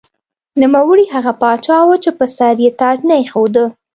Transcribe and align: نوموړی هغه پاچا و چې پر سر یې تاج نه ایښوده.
نوموړی 0.61 1.05
هغه 1.15 1.33
پاچا 1.41 1.77
و 1.83 1.89
چې 2.03 2.09
پر 2.17 2.29
سر 2.37 2.55
یې 2.63 2.71
تاج 2.81 2.97
نه 3.09 3.15
ایښوده. 3.21 3.65